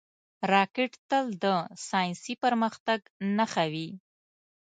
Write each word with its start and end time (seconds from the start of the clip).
راکټ 0.53 0.91
تل 1.09 1.25
د 1.43 1.45
ساینسي 1.87 2.33
پرمختګ 2.43 2.99
نښه 3.37 3.65
وي 3.73 3.89